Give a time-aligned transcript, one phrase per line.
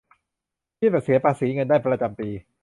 [0.79, 2.29] ยื่นแบบเสียภาษีเงินได้ประจำปี